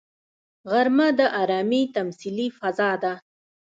[0.71, 3.13] غرمه د ارامي تمثیلي فضا ده